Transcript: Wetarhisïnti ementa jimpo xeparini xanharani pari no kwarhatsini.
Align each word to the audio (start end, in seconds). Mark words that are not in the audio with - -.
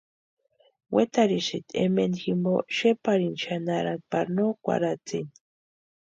Wetarhisïnti 0.95 1.73
ementa 1.85 2.17
jimpo 2.21 2.53
xeparini 2.75 3.37
xanharani 3.43 4.03
pari 4.11 4.31
no 4.37 4.45
kwarhatsini. 4.63 5.31